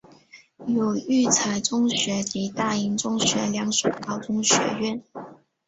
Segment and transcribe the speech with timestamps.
[0.65, 5.03] 有育才中学及大英中学两所高中学院。